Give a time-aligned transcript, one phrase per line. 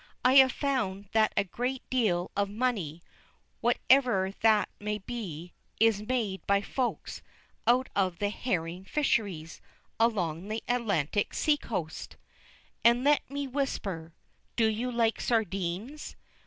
[0.25, 3.03] I have found that a great deal of "money,"
[3.59, 7.21] whatever that may be, is made by Folks
[7.67, 9.61] out of the herring fisheries,
[9.99, 12.17] along the Atlantic seacoast.
[12.83, 14.15] And let me whisper:
[14.55, 16.15] Do you like sardines?